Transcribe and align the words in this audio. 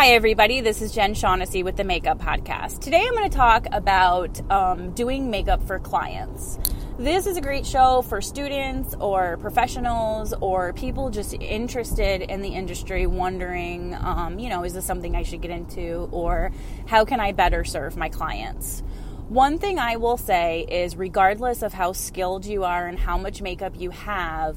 Hi, 0.00 0.12
everybody. 0.12 0.62
This 0.62 0.80
is 0.80 0.92
Jen 0.92 1.12
Shaughnessy 1.12 1.62
with 1.62 1.76
the 1.76 1.84
Makeup 1.84 2.18
Podcast. 2.18 2.80
Today 2.80 3.04
I'm 3.06 3.14
going 3.14 3.28
to 3.28 3.36
talk 3.36 3.66
about 3.70 4.40
um, 4.50 4.92
doing 4.92 5.30
makeup 5.30 5.62
for 5.66 5.78
clients. 5.78 6.58
This 6.98 7.26
is 7.26 7.36
a 7.36 7.42
great 7.42 7.66
show 7.66 8.00
for 8.00 8.22
students 8.22 8.94
or 8.98 9.36
professionals 9.36 10.32
or 10.40 10.72
people 10.72 11.10
just 11.10 11.34
interested 11.34 12.22
in 12.22 12.40
the 12.40 12.48
industry, 12.48 13.06
wondering, 13.06 13.94
um, 13.94 14.38
you 14.38 14.48
know, 14.48 14.64
is 14.64 14.72
this 14.72 14.86
something 14.86 15.14
I 15.14 15.22
should 15.22 15.42
get 15.42 15.50
into 15.50 16.08
or 16.12 16.50
how 16.86 17.04
can 17.04 17.20
I 17.20 17.32
better 17.32 17.62
serve 17.62 17.98
my 17.98 18.08
clients? 18.08 18.82
One 19.28 19.58
thing 19.58 19.78
I 19.78 19.96
will 19.96 20.16
say 20.16 20.62
is, 20.62 20.96
regardless 20.96 21.60
of 21.60 21.74
how 21.74 21.92
skilled 21.92 22.46
you 22.46 22.64
are 22.64 22.86
and 22.86 22.98
how 22.98 23.18
much 23.18 23.42
makeup 23.42 23.74
you 23.76 23.90
have, 23.90 24.56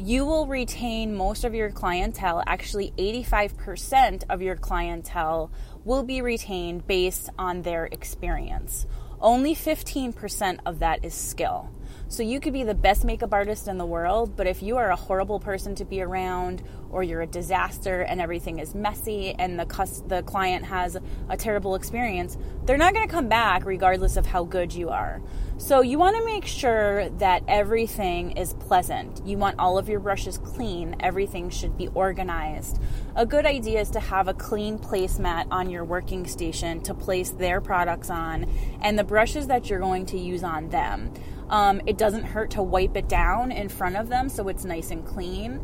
you 0.00 0.24
will 0.24 0.46
retain 0.46 1.14
most 1.14 1.44
of 1.44 1.54
your 1.54 1.70
clientele. 1.70 2.42
Actually, 2.46 2.92
85% 2.96 4.24
of 4.30 4.40
your 4.40 4.56
clientele 4.56 5.52
will 5.84 6.02
be 6.02 6.22
retained 6.22 6.86
based 6.86 7.28
on 7.38 7.62
their 7.62 7.84
experience. 7.84 8.86
Only 9.20 9.54
15% 9.54 10.60
of 10.64 10.78
that 10.78 11.04
is 11.04 11.12
skill. 11.12 11.70
So 12.10 12.24
you 12.24 12.40
could 12.40 12.52
be 12.52 12.64
the 12.64 12.74
best 12.74 13.04
makeup 13.04 13.32
artist 13.32 13.68
in 13.68 13.78
the 13.78 13.86
world, 13.86 14.36
but 14.36 14.48
if 14.48 14.64
you 14.64 14.78
are 14.78 14.90
a 14.90 14.96
horrible 14.96 15.38
person 15.38 15.76
to 15.76 15.84
be 15.84 16.02
around, 16.02 16.60
or 16.90 17.04
you're 17.04 17.20
a 17.20 17.26
disaster 17.26 18.00
and 18.00 18.20
everything 18.20 18.58
is 18.58 18.74
messy, 18.74 19.32
and 19.38 19.56
the 19.56 19.64
cus- 19.64 20.02
the 20.08 20.24
client 20.24 20.64
has 20.64 20.96
a 21.28 21.36
terrible 21.36 21.76
experience, 21.76 22.36
they're 22.66 22.76
not 22.76 22.94
going 22.94 23.06
to 23.06 23.12
come 23.12 23.28
back 23.28 23.64
regardless 23.64 24.16
of 24.16 24.26
how 24.26 24.42
good 24.42 24.74
you 24.74 24.88
are. 24.88 25.22
So 25.56 25.82
you 25.82 26.00
want 26.00 26.16
to 26.16 26.24
make 26.24 26.46
sure 26.46 27.08
that 27.10 27.44
everything 27.46 28.32
is 28.32 28.54
pleasant. 28.54 29.24
You 29.24 29.38
want 29.38 29.60
all 29.60 29.78
of 29.78 29.88
your 29.88 30.00
brushes 30.00 30.38
clean. 30.38 30.96
Everything 30.98 31.48
should 31.48 31.76
be 31.78 31.86
organized. 31.94 32.80
A 33.14 33.24
good 33.24 33.46
idea 33.46 33.82
is 33.82 33.90
to 33.90 34.00
have 34.00 34.26
a 34.26 34.34
clean 34.34 34.80
placemat 34.80 35.46
on 35.52 35.70
your 35.70 35.84
working 35.84 36.26
station 36.26 36.80
to 36.80 36.92
place 36.92 37.30
their 37.30 37.60
products 37.60 38.10
on, 38.10 38.50
and 38.82 38.98
the 38.98 39.04
brushes 39.04 39.46
that 39.46 39.70
you're 39.70 39.78
going 39.78 40.06
to 40.06 40.18
use 40.18 40.42
on 40.42 40.70
them. 40.70 41.12
Um, 41.50 41.82
it 41.84 41.98
doesn't 41.98 42.24
hurt 42.24 42.52
to 42.52 42.62
wipe 42.62 42.96
it 42.96 43.08
down 43.08 43.52
in 43.52 43.68
front 43.68 43.96
of 43.96 44.08
them 44.08 44.28
so 44.28 44.48
it's 44.48 44.64
nice 44.64 44.90
and 44.90 45.04
clean 45.04 45.60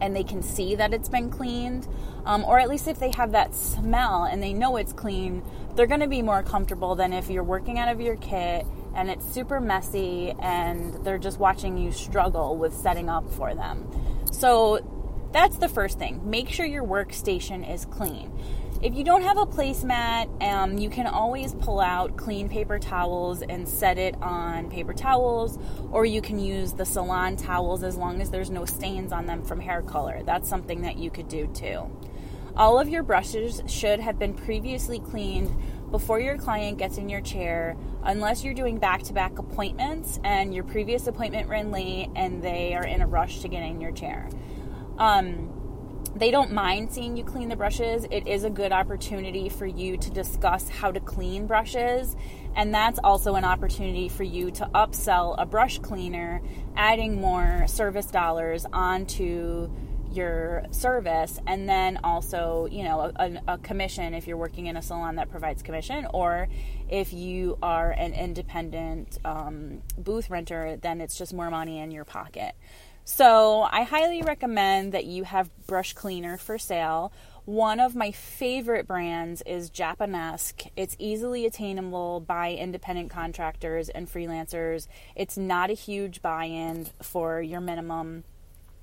and 0.00 0.14
they 0.14 0.24
can 0.24 0.42
see 0.42 0.74
that 0.74 0.92
it's 0.92 1.08
been 1.08 1.30
cleaned. 1.30 1.88
Um, 2.24 2.44
or 2.44 2.58
at 2.58 2.68
least 2.68 2.88
if 2.88 2.98
they 2.98 3.10
have 3.12 3.32
that 3.32 3.54
smell 3.54 4.24
and 4.24 4.42
they 4.42 4.52
know 4.52 4.76
it's 4.76 4.92
clean, 4.92 5.42
they're 5.74 5.86
going 5.86 6.00
to 6.00 6.08
be 6.08 6.22
more 6.22 6.42
comfortable 6.42 6.94
than 6.94 7.12
if 7.12 7.30
you're 7.30 7.44
working 7.44 7.78
out 7.78 7.88
of 7.88 8.00
your 8.00 8.16
kit 8.16 8.66
and 8.94 9.10
it's 9.10 9.26
super 9.32 9.60
messy 9.60 10.34
and 10.40 11.04
they're 11.04 11.18
just 11.18 11.38
watching 11.38 11.76
you 11.76 11.92
struggle 11.92 12.56
with 12.56 12.74
setting 12.74 13.08
up 13.08 13.30
for 13.30 13.54
them. 13.54 13.88
So 14.32 15.28
that's 15.32 15.58
the 15.58 15.68
first 15.68 15.98
thing. 15.98 16.28
Make 16.28 16.48
sure 16.48 16.66
your 16.66 16.84
workstation 16.84 17.70
is 17.70 17.84
clean. 17.84 18.32
If 18.82 18.94
you 18.94 19.04
don't 19.04 19.22
have 19.22 19.38
a 19.38 19.46
placemat, 19.46 20.42
um, 20.42 20.76
you 20.76 20.90
can 20.90 21.06
always 21.06 21.54
pull 21.54 21.80
out 21.80 22.18
clean 22.18 22.46
paper 22.50 22.78
towels 22.78 23.40
and 23.40 23.66
set 23.66 23.96
it 23.96 24.14
on 24.20 24.68
paper 24.68 24.92
towels, 24.92 25.58
or 25.90 26.04
you 26.04 26.20
can 26.20 26.38
use 26.38 26.74
the 26.74 26.84
salon 26.84 27.36
towels 27.36 27.82
as 27.82 27.96
long 27.96 28.20
as 28.20 28.28
there's 28.30 28.50
no 28.50 28.66
stains 28.66 29.12
on 29.12 29.24
them 29.24 29.42
from 29.42 29.60
hair 29.60 29.80
color. 29.80 30.22
That's 30.24 30.46
something 30.46 30.82
that 30.82 30.98
you 30.98 31.10
could 31.10 31.26
do 31.26 31.46
too. 31.54 31.90
All 32.54 32.78
of 32.78 32.88
your 32.90 33.02
brushes 33.02 33.62
should 33.66 33.98
have 34.00 34.18
been 34.18 34.34
previously 34.34 35.00
cleaned 35.00 35.54
before 35.90 36.20
your 36.20 36.36
client 36.36 36.76
gets 36.76 36.98
in 36.98 37.08
your 37.08 37.22
chair, 37.22 37.78
unless 38.02 38.44
you're 38.44 38.54
doing 38.54 38.76
back 38.78 39.02
to 39.04 39.14
back 39.14 39.38
appointments 39.38 40.20
and 40.22 40.54
your 40.54 40.64
previous 40.64 41.06
appointment 41.06 41.48
ran 41.48 41.70
late 41.70 42.10
and 42.14 42.42
they 42.42 42.74
are 42.74 42.84
in 42.84 43.00
a 43.00 43.06
rush 43.06 43.40
to 43.40 43.48
get 43.48 43.62
in 43.62 43.80
your 43.80 43.92
chair. 43.92 44.28
Um, 44.98 45.65
they 46.16 46.30
don't 46.30 46.50
mind 46.50 46.90
seeing 46.92 47.16
you 47.16 47.24
clean 47.24 47.48
the 47.48 47.56
brushes. 47.56 48.06
It 48.10 48.26
is 48.26 48.44
a 48.44 48.50
good 48.50 48.72
opportunity 48.72 49.50
for 49.50 49.66
you 49.66 49.98
to 49.98 50.10
discuss 50.10 50.68
how 50.68 50.90
to 50.90 50.98
clean 50.98 51.46
brushes. 51.46 52.16
And 52.54 52.72
that's 52.72 52.98
also 53.04 53.34
an 53.34 53.44
opportunity 53.44 54.08
for 54.08 54.22
you 54.22 54.50
to 54.52 54.64
upsell 54.74 55.34
a 55.36 55.44
brush 55.44 55.78
cleaner, 55.78 56.40
adding 56.74 57.20
more 57.20 57.66
service 57.68 58.06
dollars 58.06 58.64
onto 58.72 59.70
your 60.12 60.64
service 60.70 61.38
and 61.46 61.68
then 61.68 61.98
also 62.02 62.66
you 62.70 62.84
know 62.84 63.12
a, 63.16 63.42
a, 63.48 63.58
commission 63.58 64.14
if 64.14 64.26
you're 64.26 64.36
working 64.36 64.66
in 64.66 64.76
a 64.76 64.80
salon 64.80 65.16
that 65.16 65.28
provides 65.28 65.62
commission 65.62 66.06
or 66.14 66.48
if 66.88 67.12
you 67.12 67.58
are 67.60 67.90
an 67.90 68.14
independent 68.14 69.18
um, 69.24 69.82
booth 69.98 70.30
renter 70.30 70.76
then 70.76 71.00
it's 71.00 71.18
just 71.18 71.34
more 71.34 71.50
money 71.50 71.80
in 71.80 71.90
your 71.90 72.04
pocket 72.04 72.54
so 73.08 73.62
I 73.62 73.84
highly 73.84 74.22
recommend 74.22 74.90
that 74.92 75.04
you 75.04 75.22
have 75.22 75.48
brush 75.68 75.92
cleaner 75.92 76.36
for 76.36 76.58
sale. 76.58 77.12
One 77.44 77.78
of 77.78 77.94
my 77.94 78.10
favorite 78.10 78.88
brands 78.88 79.42
is 79.46 79.70
Japonesque. 79.70 80.68
It's 80.74 80.96
easily 80.98 81.46
attainable 81.46 82.18
by 82.18 82.54
independent 82.54 83.10
contractors 83.10 83.88
and 83.88 84.12
freelancers. 84.12 84.88
It's 85.14 85.38
not 85.38 85.70
a 85.70 85.74
huge 85.74 86.20
buy 86.20 86.46
in 86.46 86.88
for 87.00 87.40
your 87.40 87.60
minimum, 87.60 88.24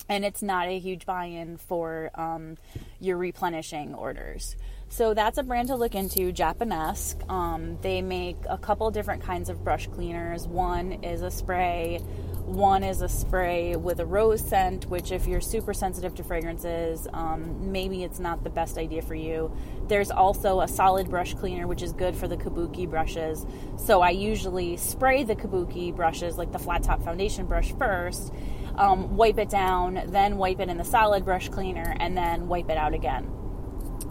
and 0.07 0.23
it's 0.23 0.41
not 0.41 0.69
a 0.69 0.79
huge 0.79 1.05
buy 1.05 1.25
in 1.25 1.57
for 1.57 2.09
um, 2.15 2.57
your 3.01 3.17
replenishing 3.17 3.93
orders. 3.93 4.55
So 4.87 5.13
that's 5.13 5.37
a 5.37 5.43
brand 5.43 5.67
to 5.67 5.75
look 5.75 5.95
into, 5.95 6.31
Japonesque. 6.31 7.29
Um, 7.29 7.77
they 7.81 8.01
make 8.01 8.37
a 8.47 8.57
couple 8.57 8.89
different 8.89 9.23
kinds 9.23 9.49
of 9.49 9.65
brush 9.65 9.87
cleaners. 9.87 10.47
One 10.47 11.03
is 11.03 11.23
a 11.23 11.31
spray 11.31 11.99
one 12.45 12.83
is 12.83 13.01
a 13.01 13.09
spray 13.09 13.75
with 13.75 13.99
a 13.99 14.05
rose 14.05 14.41
scent, 14.41 14.85
which, 14.89 15.11
if 15.11 15.27
you're 15.27 15.41
super 15.41 15.73
sensitive 15.73 16.13
to 16.15 16.23
fragrances, 16.23 17.07
um, 17.13 17.71
maybe 17.71 18.03
it's 18.03 18.19
not 18.19 18.43
the 18.43 18.49
best 18.49 18.77
idea 18.77 19.01
for 19.01 19.15
you. 19.15 19.55
There's 19.87 20.11
also 20.11 20.61
a 20.61 20.67
solid 20.67 21.09
brush 21.09 21.33
cleaner, 21.33 21.67
which 21.67 21.81
is 21.81 21.93
good 21.93 22.15
for 22.15 22.27
the 22.27 22.37
kabuki 22.37 22.89
brushes. 22.89 23.45
So 23.77 24.01
I 24.01 24.09
usually 24.11 24.77
spray 24.77 25.23
the 25.23 25.35
kabuki 25.35 25.95
brushes, 25.95 26.37
like 26.37 26.51
the 26.51 26.59
flat 26.59 26.83
top 26.83 27.03
foundation 27.03 27.45
brush, 27.45 27.73
first, 27.77 28.33
um, 28.75 29.15
wipe 29.15 29.37
it 29.37 29.49
down, 29.49 30.03
then 30.07 30.37
wipe 30.37 30.59
it 30.59 30.69
in 30.69 30.77
the 30.77 30.83
solid 30.83 31.25
brush 31.25 31.49
cleaner, 31.49 31.95
and 31.99 32.17
then 32.17 32.47
wipe 32.47 32.69
it 32.69 32.77
out 32.77 32.93
again. 32.93 33.29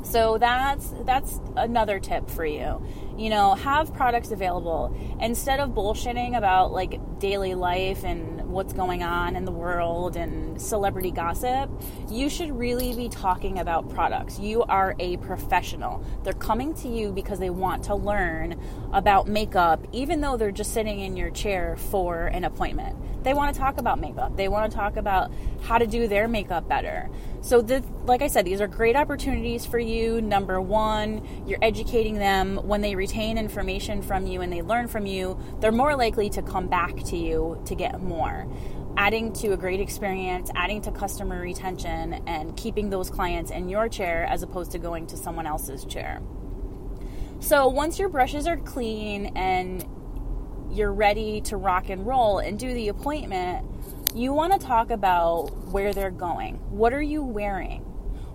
So 0.03 0.39
that's 0.39 0.93
that's 1.05 1.41
another 1.57 1.99
tip 1.99 2.29
for 2.29 2.45
you. 2.45 2.85
You 3.17 3.31
know, 3.31 3.55
have 3.55 3.95
products 3.95 4.31
available 4.31 4.97
instead 5.21 5.61
of 5.61 5.71
bullshitting 5.71 6.37
about 6.37 6.73
like 6.73 7.19
daily 7.19 7.55
life 7.55 8.05
and 8.05 8.42
what's 8.53 8.73
going 8.73 9.03
on 9.03 9.37
in 9.37 9.45
the 9.45 9.53
world 9.53 10.17
and 10.17 10.61
celebrity 10.61 11.11
gossip. 11.11 11.71
You 12.11 12.29
should 12.29 12.57
really 12.57 12.95
be 12.95 13.09
talking 13.09 13.59
about 13.59 13.89
products. 13.89 14.39
You 14.39 14.63
are 14.65 14.95
a 14.99 15.17
professional. 15.19 16.05
They're 16.23 16.33
coming 16.33 16.75
to 16.75 16.89
you 16.89 17.13
because 17.13 17.39
they 17.39 17.51
want 17.51 17.85
to 17.85 17.95
learn 17.95 18.61
about 18.93 19.27
makeup 19.27 19.87
even 19.93 20.21
though 20.21 20.37
they're 20.37 20.51
just 20.51 20.73
sitting 20.73 21.01
in 21.01 21.17
your 21.17 21.31
chair 21.31 21.77
for 21.77 22.27
an 22.27 22.45
appointment. 22.45 22.97
They 23.23 23.35
want 23.35 23.55
to 23.55 23.61
talk 23.61 23.79
about 23.79 24.01
makeup. 24.01 24.37
They 24.37 24.49
want 24.49 24.71
to 24.71 24.77
talk 24.77 24.97
about 24.97 25.31
how 25.63 25.79
to 25.79 25.87
do 25.87 26.09
their 26.09 26.27
makeup 26.27 26.69
better. 26.69 27.09
So, 27.41 27.63
the, 27.63 27.85
like 28.05 28.23
I 28.23 28.27
said, 28.27 28.45
these 28.45 28.61
are 28.61 28.67
great 28.67 28.97
opportunities 28.97 29.65
for 29.65 29.79
you. 29.79 30.21
Number 30.21 30.61
one, 30.61 31.45
you're 31.47 31.59
educating 31.63 32.17
them. 32.19 32.57
When 32.57 32.81
they 32.81 32.95
retain 32.95 33.39
information 33.39 34.03
from 34.03 34.27
you 34.27 34.41
and 34.41 34.53
they 34.53 34.63
learn 34.63 34.89
from 34.89 35.07
you, 35.07 35.39
they're 35.61 35.73
more 35.73 35.97
likely 35.97 36.31
to 36.31 36.43
come 36.43 36.67
back 36.67 36.97
to 37.05 37.17
you 37.17 37.61
to 37.67 37.75
get 37.75 38.01
more. 38.03 38.42
Adding 38.97 39.33
to 39.35 39.53
a 39.53 39.57
great 39.57 39.81
experience, 39.81 40.51
adding 40.55 40.83
to 40.83 40.93
customer 40.93 41.41
retention, 41.41 42.23
and 42.27 42.57
keeping 42.57 42.91
those 42.91 43.11
clients 43.11 43.51
in 43.51 43.69
your 43.69 43.89
chair 43.89 44.25
as 44.25 44.43
opposed 44.43 44.73
to 44.73 44.79
going 44.79 45.07
to 45.09 45.17
someone 45.17 45.47
else's 45.47 45.85
chair. 45.85 46.21
So, 47.41 47.69
once 47.69 47.99
your 47.99 48.09
brushes 48.09 48.47
are 48.47 48.57
clean 48.57 49.33
and 49.37 49.85
you're 50.71 50.93
ready 50.93 51.41
to 51.43 51.57
rock 51.57 51.89
and 51.89 52.07
roll 52.07 52.39
and 52.39 52.59
do 52.59 52.73
the 52.73 52.89
appointment, 52.89 53.67
you 54.15 54.33
want 54.33 54.53
to 54.53 54.59
talk 54.59 54.91
about 54.91 55.51
where 55.69 55.93
they're 55.93 56.11
going. 56.11 56.57
What 56.71 56.93
are 56.93 57.03
you 57.03 57.23
wearing? 57.23 57.81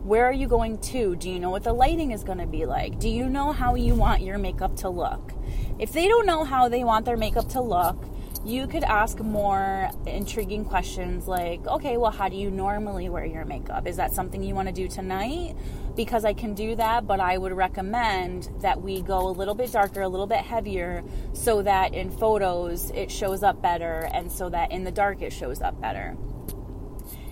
Where 0.04 0.26
are 0.26 0.34
you 0.34 0.48
going 0.48 0.80
to? 0.80 1.16
Do 1.16 1.30
you 1.30 1.40
know 1.40 1.50
what 1.50 1.64
the 1.64 1.74
lighting 1.74 2.12
is 2.12 2.24
going 2.24 2.38
to 2.38 2.48
be 2.48 2.66
like? 2.66 3.00
Do 3.00 3.10
you 3.10 3.28
know 3.30 3.52
how 3.52 3.76
you 3.76 3.94
want 3.94 4.22
your 4.22 4.38
makeup 4.38 4.76
to 4.78 4.90
look? 4.90 5.34
If 5.80 5.92
they 5.94 6.08
don't 6.08 6.26
know 6.26 6.44
how 6.44 6.70
they 6.70 6.84
want 6.84 7.06
their 7.06 7.18
makeup 7.18 7.50
to 7.50 7.62
look, 7.62 8.04
you 8.48 8.66
could 8.66 8.86
ask 8.86 9.20
more 9.20 9.90
intriguing 10.06 10.64
questions 10.64 11.28
like, 11.28 11.68
okay, 11.68 11.98
well, 11.98 12.12
how 12.12 12.30
do 12.30 12.38
you 12.38 12.50
normally 12.50 13.10
wear 13.10 13.26
your 13.26 13.44
makeup? 13.44 13.86
Is 13.86 13.98
that 13.98 14.14
something 14.14 14.42
you 14.42 14.56
want 14.56 14.70
to 14.70 14.74
do 14.74 14.88
tonight? 14.88 15.58
Because 15.98 16.24
I 16.24 16.32
can 16.32 16.54
do 16.54 16.74
that, 16.78 17.06
but 17.06 17.20
I 17.20 17.38
would 17.38 17.52
recommend 17.52 18.50
that 18.62 18.82
we 18.82 19.02
go 19.02 19.28
a 19.28 19.32
little 19.32 19.54
bit 19.54 19.74
darker, 19.74 20.02
a 20.02 20.08
little 20.08 20.28
bit 20.28 20.40
heavier, 20.40 21.04
so 21.34 21.62
that 21.64 21.94
in 21.94 22.10
photos 22.10 22.90
it 22.92 23.12
shows 23.12 23.44
up 23.44 23.62
better, 23.62 24.10
and 24.14 24.32
so 24.32 24.48
that 24.50 24.72
in 24.72 24.86
the 24.86 24.92
dark 24.92 25.22
it 25.22 25.34
shows 25.34 25.62
up 25.62 25.82
better. 25.82 26.16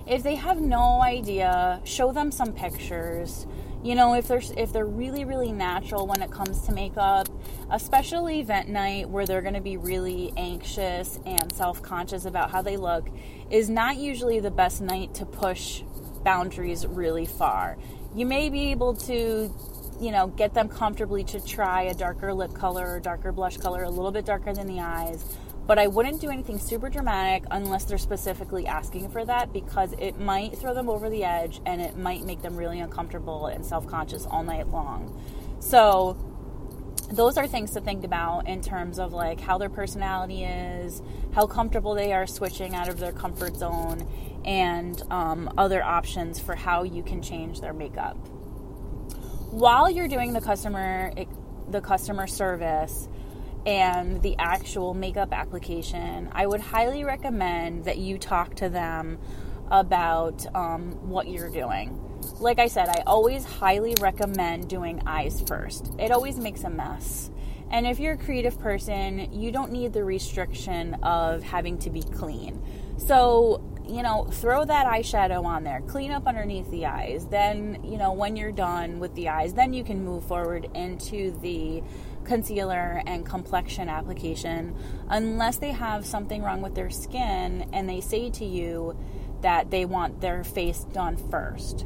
If 0.06 0.22
they 0.22 0.36
have 0.36 0.60
no 0.60 1.02
idea, 1.02 1.80
show 1.86 2.12
them 2.12 2.30
some 2.30 2.52
pictures 2.52 3.48
you 3.86 3.94
know 3.94 4.16
if 4.16 4.28
they're 4.28 4.42
if 4.58 4.74
they're 4.74 4.86
really 4.86 5.26
really 5.26 5.52
natural 5.52 6.08
when 6.08 6.22
it 6.22 6.32
comes 6.32 6.62
to 6.62 6.72
makeup 6.74 7.30
especially 7.72 8.40
event 8.40 8.68
night 8.68 9.08
where 9.08 9.26
they're 9.26 9.42
going 9.42 9.54
to 9.54 9.62
be 9.62 9.78
really 9.78 10.34
anxious 10.38 11.20
and 11.26 11.54
self-conscious 11.54 12.26
about 12.26 12.50
how 12.50 12.62
they 12.62 12.78
look 12.78 13.08
is 13.52 13.70
not 13.70 13.98
usually 13.98 14.40
the 14.40 14.52
best 14.52 14.82
night 14.82 15.14
to 15.14 15.26
push 15.26 15.84
boundaries 16.26 16.86
really 16.86 17.26
far. 17.26 17.78
You 18.16 18.26
may 18.26 18.50
be 18.50 18.72
able 18.72 18.96
to, 18.96 19.54
you 20.02 20.12
know, 20.12 20.28
get 20.28 20.54
them 20.54 20.68
comfortably 20.68 21.24
to 21.26 21.46
try 21.46 21.84
a 21.84 21.94
darker 21.94 22.34
lip 22.34 22.54
color 22.54 22.96
or 22.96 23.00
darker 23.00 23.32
blush 23.32 23.58
color, 23.58 23.84
a 23.84 23.90
little 23.90 24.12
bit 24.12 24.26
darker 24.26 24.52
than 24.52 24.68
the 24.68 24.82
eyes. 24.82 25.24
But 25.68 25.80
I 25.80 25.88
wouldn't 25.88 26.22
do 26.22 26.30
anything 26.30 26.60
super 26.60 26.90
dramatic 26.90 27.44
unless 27.50 27.86
they're 27.86 27.98
specifically 27.98 28.68
asking 28.68 29.10
for 29.10 29.26
that 29.26 29.52
because 29.52 29.94
it 29.98 30.20
might 30.20 30.58
throw 30.58 30.74
them 30.76 30.90
over 30.90 31.10
the 31.10 31.24
edge 31.24 31.60
and 31.66 31.82
it 31.82 31.98
might 31.98 32.24
make 32.24 32.42
them 32.42 32.56
really 32.56 32.80
uncomfortable 32.80 33.48
and 33.48 33.66
self 33.66 33.88
conscious 33.88 34.26
all 34.26 34.44
night 34.44 34.68
long. 34.70 35.20
So, 35.60 36.18
those 37.12 37.38
are 37.38 37.48
things 37.48 37.72
to 37.72 37.82
think 37.82 38.04
about 38.04 38.48
in 38.48 38.62
terms 38.62 39.00
of 39.00 39.14
like 39.14 39.40
how 39.40 39.58
their 39.58 39.70
personality 39.70 40.44
is, 40.44 41.02
how 41.34 41.48
comfortable 41.48 41.96
they 41.96 42.14
are 42.14 42.28
switching 42.28 42.76
out 42.76 42.88
of 42.88 43.00
their 43.00 43.12
comfort 43.12 43.56
zone, 43.56 44.08
and 44.44 45.02
um, 45.12 45.52
other 45.58 45.84
options 45.84 46.40
for 46.40 46.56
how 46.56 46.84
you 46.84 47.04
can 47.04 47.22
change 47.22 47.62
their 47.62 47.74
makeup. 47.74 48.18
While 49.52 49.90
you're 49.90 50.08
doing 50.08 50.34
the 50.34 50.42
customer 50.42 51.12
the 51.70 51.82
customer 51.82 52.28
service 52.28 53.08
and 53.66 54.22
the 54.22 54.36
actual 54.38 54.94
makeup 54.94 55.34
application, 55.34 56.30
I 56.32 56.46
would 56.46 56.62
highly 56.62 57.04
recommend 57.04 57.86
that 57.86 57.98
you 57.98 58.18
talk 58.18 58.56
to 58.56 58.70
them 58.70 59.18
about 59.72 60.46
um, 60.56 60.92
what 61.10 61.28
you're 61.28 61.50
doing 61.50 62.00
like 62.40 62.60
I 62.60 62.68
said, 62.68 62.90
I 62.90 63.04
always 63.06 63.46
highly 63.46 63.96
recommend 64.02 64.68
doing 64.70 65.02
eyes 65.06 65.44
first. 65.48 65.92
It 66.00 66.12
always 66.12 66.40
makes 66.40 66.64
a 66.64 66.70
mess. 66.70 67.32
And 67.72 67.88
if 67.88 68.00
you're 68.00 68.14
a 68.14 68.18
creative 68.18 68.60
person, 68.60 69.34
you 69.34 69.52
don't 69.52 69.72
need 69.72 69.94
the 69.94 70.04
restriction 70.04 70.96
of 70.96 71.44
having 71.44 71.78
to 71.80 71.90
be 71.90 72.02
clean. 72.02 72.62
So, 72.98 73.64
you 73.88 74.04
know, 74.04 74.26
throw 74.26 74.66
that 74.66 74.86
eyeshadow 74.86 75.44
on 75.44 75.64
there, 75.64 75.82
clean 75.82 76.12
up 76.12 76.28
underneath 76.28 76.70
the 76.72 76.86
eyes. 76.86 77.26
Then, 77.28 77.80
you 77.84 77.98
know, 77.98 78.14
when 78.14 78.36
you're 78.36 78.52
done 78.52 79.00
with 79.00 79.14
the 79.16 79.30
eyes, 79.30 79.54
then 79.54 79.74
you 79.74 79.84
can 79.84 80.04
move 80.04 80.26
forward 80.26 80.70
into 80.74 81.32
the 81.42 81.84
concealer 82.24 83.02
and 83.06 83.26
complexion 83.26 83.88
application 83.88 84.76
unless 85.10 85.58
they 85.58 85.72
have 85.72 86.06
something 86.06 86.42
wrong 86.42 86.62
with 86.62 86.74
their 86.74 86.90
skin 86.90 87.70
and 87.72 87.88
they 87.88 88.02
say 88.02 88.32
to 88.32 88.44
you 88.44 88.98
that 89.42 89.70
they 89.70 89.86
want 89.86 90.22
their 90.22 90.44
face 90.44 90.86
done 90.86 91.16
first 91.30 91.86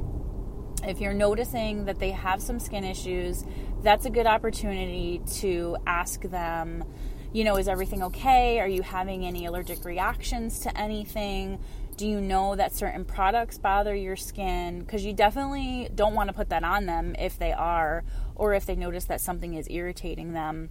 if 0.84 1.02
you're 1.02 1.14
noticing 1.14 1.86
that 1.86 2.00
they 2.00 2.12
have 2.12 2.42
some 2.42 2.60
skin 2.60 2.84
issues, 2.84 3.44
that's 3.82 4.06
a 4.06 4.10
good 4.10 4.26
opportunity 4.26 5.22
to 5.38 5.78
ask 5.86 6.22
them, 6.22 6.84
you 7.34 7.44
know, 7.44 7.58
is 7.58 7.68
everything 7.68 8.04
okay? 8.04 8.60
Are 8.60 8.68
you 8.68 8.82
having 8.82 9.26
any 9.26 9.46
allergic 9.46 9.86
reactions 9.86 10.60
to 10.62 10.78
anything? 10.78 11.60
Do 12.00 12.08
you 12.08 12.22
know 12.22 12.56
that 12.56 12.74
certain 12.74 13.04
products 13.04 13.58
bother 13.58 13.94
your 13.94 14.16
skin? 14.16 14.80
Because 14.80 15.04
you 15.04 15.12
definitely 15.12 15.90
don't 15.94 16.16
want 16.16 16.30
to 16.30 16.34
put 16.34 16.48
that 16.48 16.64
on 16.64 16.86
them 16.86 17.14
if 17.20 17.38
they 17.38 17.52
are, 17.52 18.06
or 18.36 18.54
if 18.54 18.66
they 18.66 18.78
notice 18.78 19.04
that 19.04 19.20
something 19.20 19.54
is 19.56 19.68
irritating 19.70 20.32
them. 20.32 20.70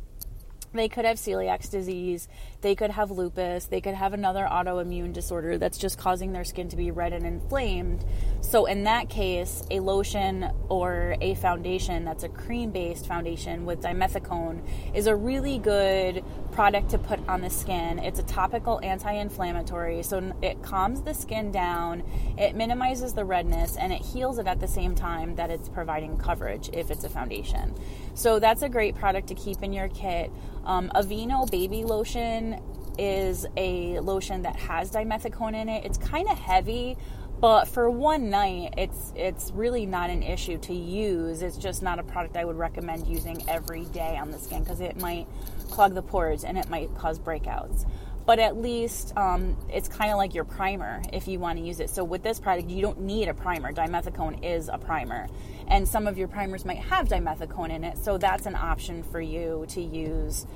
They 0.73 0.89
could 0.89 1.05
have 1.05 1.17
celiac 1.17 1.69
disease, 1.71 2.29
they 2.61 2.75
could 2.75 2.91
have 2.91 3.11
lupus, 3.11 3.67
they 3.67 3.81
could 3.81 3.95
have 3.95 4.13
another 4.13 4.47
autoimmune 4.51 5.13
disorder 5.13 5.57
that's 5.57 5.79
just 5.79 5.97
causing 5.97 6.33
their 6.33 6.45
skin 6.45 6.69
to 6.69 6.77
be 6.77 6.91
red 6.91 7.13
and 7.13 7.25
inflamed. 7.25 8.05
So, 8.41 8.67
in 8.67 8.85
that 8.85 9.09
case, 9.09 9.63
a 9.71 9.81
lotion 9.81 10.51
or 10.69 11.17
a 11.21 11.35
foundation 11.37 12.05
that's 12.05 12.23
a 12.23 12.29
cream 12.29 12.71
based 12.71 13.07
foundation 13.07 13.65
with 13.65 13.81
dimethicone 13.81 14.61
is 14.95 15.07
a 15.07 15.17
really 15.17 15.59
good 15.59 16.23
product 16.53 16.91
to 16.91 16.99
put 16.99 17.27
on 17.29 17.41
the 17.41 17.51
skin. 17.51 17.99
It's 17.99 18.19
a 18.19 18.25
topical 18.25 18.81
anti 18.83 19.13
inflammatory, 19.13 20.03
so 20.03 20.35
it 20.43 20.63
calms 20.63 21.03
the 21.03 21.15
skin 21.15 21.51
down, 21.51 22.03
it 22.37 22.55
minimizes 22.55 23.13
the 23.15 23.25
redness, 23.25 23.77
and 23.77 23.93
it 23.93 24.03
heals 24.03 24.39
it 24.39 24.47
at 24.47 24.61
the 24.61 24.69
same 24.69 24.95
time 24.95 25.37
that 25.37 25.51
it's 25.51 25.69
providing 25.69 26.19
coverage 26.19 26.69
if 26.73 26.91
it's 26.91 27.05
a 27.05 27.09
foundation. 27.09 27.75
So, 28.15 28.39
that's 28.39 28.63
a 28.63 28.69
great 28.69 28.97
product 28.97 29.29
to 29.29 29.35
keep 29.35 29.63
in 29.63 29.73
your 29.73 29.89
kit. 29.89 30.31
Um, 30.65 30.91
Aveeno 30.95 31.51
Baby 31.51 31.85
Lotion 31.85 32.61
is 32.99 33.47
a 33.57 34.01
lotion 34.01 34.43
that 34.43 34.57
has 34.57 34.91
dimethicone 34.91 35.55
in 35.55 35.69
it. 35.69 35.85
It's 35.85 35.99
kind 35.99 36.29
of 36.29 36.39
heavy, 36.39 36.97
but 37.41 37.69
for 37.69 37.89
one 37.89 38.31
night, 38.31 38.75
it's 38.77 39.13
it's 39.15 39.53
really 39.53 39.87
not 39.87 40.11
an 40.11 40.23
issue 40.23 40.59
to 40.59 40.75
use. 40.75 41.43
It's 41.43 41.57
just 41.57 41.83
not 41.83 41.99
a 42.01 42.03
product 42.03 42.37
I 42.37 42.45
would 42.45 42.57
recommend 42.57 43.07
using 43.07 43.49
every 43.49 43.85
day 43.87 44.17
on 44.17 44.33
the 44.33 44.39
skin 44.39 44.65
because 44.65 44.81
it 44.81 45.01
might 45.01 45.29
clog 45.71 45.95
the 45.95 46.03
pores 46.03 46.43
and 46.43 46.59
it 46.59 46.69
might 46.69 46.93
cause 46.97 47.19
breakouts. 47.19 47.87
But 48.29 48.39
at 48.39 48.61
least 48.61 49.17
um, 49.17 49.57
it's 49.73 49.89
kind 49.89 50.13
of 50.13 50.19
like 50.19 50.35
your 50.35 50.45
primer 50.45 51.01
if 51.15 51.27
you 51.27 51.39
want 51.39 51.59
to 51.59 51.65
use 51.65 51.81
it. 51.81 51.89
So 51.89 52.05
with 52.05 52.23
this 52.23 52.39
product, 52.39 52.69
you 52.69 52.83
don't 52.83 53.01
need 53.01 53.27
a 53.27 53.35
primer. 53.35 53.73
Dimethicone 53.73 54.45
is 54.45 54.69
a 54.69 54.77
primer, 54.77 55.27
and 55.67 55.89
some 55.89 56.07
of 56.07 56.19
your 56.19 56.29
primers 56.29 56.65
might 56.65 56.79
have 56.79 57.09
dimethicone 57.09 57.71
in 57.71 57.85
it. 57.85 57.97
So 57.97 58.19
that's 58.19 58.45
an 58.45 58.55
option 58.55 59.03
for 59.03 59.21
you 59.21 59.65
to 59.71 59.81
use 59.81 60.47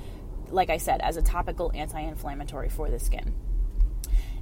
like 0.53 0.69
I 0.69 0.77
said, 0.77 1.01
as 1.01 1.17
a 1.17 1.21
topical 1.21 1.71
anti 1.73 1.99
inflammatory 1.99 2.69
for 2.69 2.89
the 2.89 2.99
skin. 2.99 3.33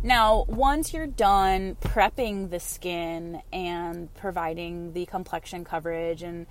Now, 0.04 0.46
once 0.48 0.94
you're 0.94 1.08
done 1.08 1.78
prepping 1.80 2.50
the 2.50 2.60
skin 2.60 3.42
and 3.54 4.14
providing 4.16 4.94
the 4.94 5.06
complexion 5.06 5.64
coverage 5.64 6.24
and 6.24 6.48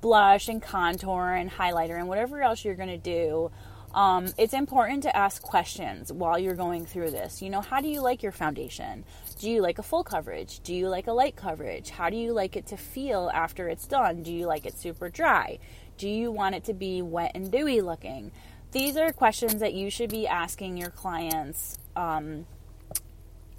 blush 0.00 0.48
and 0.48 0.62
contour 0.62 1.32
and 1.32 1.50
highlighter 1.50 1.98
and 1.98 2.08
whatever 2.08 2.42
else 2.42 2.64
you're 2.64 2.76
going 2.76 2.88
to 2.88 2.98
do, 2.98 3.50
um, 3.94 4.28
it's 4.38 4.54
important 4.54 5.02
to 5.04 5.16
ask 5.16 5.42
questions 5.42 6.12
while 6.12 6.38
you're 6.38 6.54
going 6.54 6.86
through 6.86 7.10
this. 7.10 7.42
You 7.42 7.50
know, 7.50 7.60
how 7.60 7.80
do 7.80 7.88
you 7.88 8.00
like 8.00 8.22
your 8.22 8.32
foundation? 8.32 9.04
Do 9.38 9.50
you 9.50 9.60
like 9.60 9.78
a 9.78 9.82
full 9.82 10.04
coverage? 10.04 10.60
Do 10.60 10.74
you 10.74 10.88
like 10.88 11.06
a 11.06 11.12
light 11.12 11.36
coverage? 11.36 11.90
How 11.90 12.10
do 12.10 12.16
you 12.16 12.32
like 12.32 12.56
it 12.56 12.66
to 12.68 12.76
feel 12.76 13.30
after 13.34 13.68
it's 13.68 13.86
done? 13.86 14.22
Do 14.22 14.32
you 14.32 14.46
like 14.46 14.66
it 14.66 14.78
super 14.78 15.08
dry? 15.08 15.58
Do 15.98 16.08
you 16.08 16.30
want 16.30 16.54
it 16.54 16.64
to 16.64 16.74
be 16.74 17.02
wet 17.02 17.32
and 17.34 17.50
dewy 17.50 17.80
looking? 17.80 18.32
these 18.72 18.96
are 18.96 19.12
questions 19.12 19.60
that 19.60 19.74
you 19.74 19.90
should 19.90 20.10
be 20.10 20.26
asking 20.26 20.76
your 20.76 20.90
clients 20.90 21.78
um, 21.94 22.46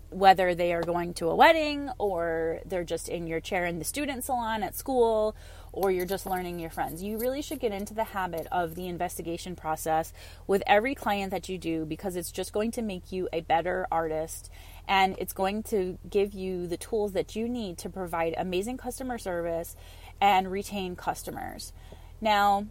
whether 0.09 0.53
they 0.53 0.73
are 0.73 0.81
going 0.81 1.13
to 1.13 1.29
a 1.29 1.35
wedding 1.35 1.89
or 1.99 2.59
they're 2.65 2.83
just 2.83 3.09
in 3.09 3.27
your 3.27 3.39
chair 3.39 3.65
in 3.65 3.79
the 3.79 3.85
student 3.85 4.23
salon 4.23 4.63
at 4.63 4.75
school 4.75 5.35
or 5.73 5.91
you're 5.91 6.05
just 6.05 6.25
learning 6.25 6.59
your 6.59 6.69
friends. 6.69 7.03
You 7.03 7.17
really 7.17 7.41
should 7.41 7.59
get 7.59 7.73
into 7.73 7.93
the 7.93 8.03
habit 8.03 8.47
of 8.51 8.75
the 8.75 8.87
investigation 8.87 9.55
process 9.55 10.13
with 10.47 10.63
every 10.65 10.95
client 10.95 11.31
that 11.31 11.49
you 11.49 11.57
do 11.57 11.85
because 11.85 12.15
it's 12.15 12.31
just 12.31 12.53
going 12.53 12.71
to 12.71 12.81
make 12.81 13.11
you 13.11 13.27
a 13.33 13.41
better 13.41 13.87
artist 13.91 14.49
and 14.87 15.15
it's 15.17 15.33
going 15.33 15.63
to 15.63 15.97
give 16.09 16.33
you 16.33 16.67
the 16.67 16.77
tools 16.77 17.13
that 17.13 17.35
you 17.35 17.49
need 17.49 17.77
to 17.79 17.89
provide 17.89 18.35
amazing 18.37 18.77
customer 18.77 19.17
service 19.17 19.75
and 20.21 20.51
retain 20.51 20.95
customers. 20.95 21.73
Now, 22.21 22.67